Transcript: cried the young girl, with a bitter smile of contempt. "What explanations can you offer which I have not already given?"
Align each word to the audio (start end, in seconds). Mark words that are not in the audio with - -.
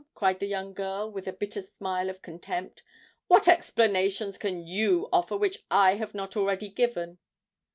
cried 0.15 0.39
the 0.39 0.47
young 0.47 0.73
girl, 0.73 1.11
with 1.11 1.27
a 1.27 1.31
bitter 1.31 1.61
smile 1.61 2.09
of 2.09 2.23
contempt. 2.23 2.81
"What 3.27 3.47
explanations 3.47 4.39
can 4.39 4.65
you 4.65 5.07
offer 5.13 5.37
which 5.37 5.63
I 5.69 5.93
have 5.97 6.15
not 6.15 6.35
already 6.35 6.69
given?" 6.69 7.19